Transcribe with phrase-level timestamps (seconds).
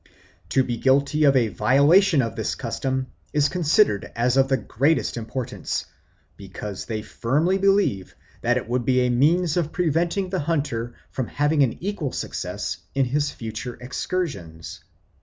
[0.49, 5.15] To be guilty of a violation of this custom is considered as of the greatest
[5.15, 5.85] importance;
[6.35, 11.27] because they firmly believe that it would be a means of preventing the hunter from
[11.27, 14.79] having an equal success in his future excursions."